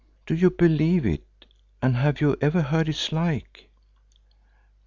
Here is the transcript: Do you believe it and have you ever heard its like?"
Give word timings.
Do 0.25 0.33
you 0.33 0.49
believe 0.49 1.05
it 1.05 1.45
and 1.79 1.95
have 1.95 2.21
you 2.21 2.35
ever 2.41 2.63
heard 2.63 2.89
its 2.89 3.11
like?" 3.11 3.69